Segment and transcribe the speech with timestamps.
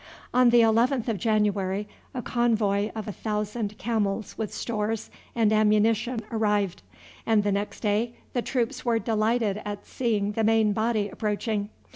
[0.33, 6.21] On the 11th of January a convoy of a thousand camels with stores and ammunition
[6.31, 6.81] arrived,
[7.23, 11.69] and the next day the troops were delighted at seeing the main body approaching.